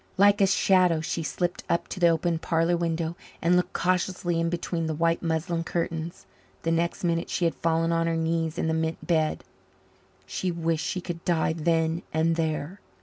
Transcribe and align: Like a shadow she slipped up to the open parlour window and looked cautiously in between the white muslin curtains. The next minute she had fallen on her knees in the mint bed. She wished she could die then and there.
Like 0.17 0.41
a 0.41 0.47
shadow 0.47 0.99
she 0.99 1.21
slipped 1.21 1.63
up 1.69 1.87
to 1.89 1.99
the 1.99 2.07
open 2.07 2.39
parlour 2.39 2.75
window 2.75 3.15
and 3.39 3.55
looked 3.55 3.73
cautiously 3.73 4.39
in 4.39 4.49
between 4.49 4.87
the 4.87 4.95
white 4.95 5.21
muslin 5.21 5.63
curtains. 5.63 6.25
The 6.63 6.71
next 6.71 7.03
minute 7.03 7.29
she 7.29 7.45
had 7.45 7.53
fallen 7.53 7.91
on 7.91 8.07
her 8.07 8.17
knees 8.17 8.57
in 8.57 8.67
the 8.67 8.73
mint 8.73 9.05
bed. 9.05 9.43
She 10.25 10.49
wished 10.49 10.87
she 10.87 11.01
could 11.01 11.23
die 11.23 11.53
then 11.53 12.01
and 12.11 12.35
there. 12.35 12.79